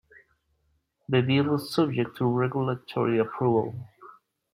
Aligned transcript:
The 1.09 1.21
deal 1.21 1.53
is 1.53 1.71
subject 1.71 2.17
to 2.17 2.25
regulatory 2.25 3.19
approval. 3.19 3.87